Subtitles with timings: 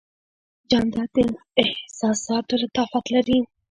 [0.69, 1.17] جانداد د
[1.61, 3.37] احساساتو لطافت لري.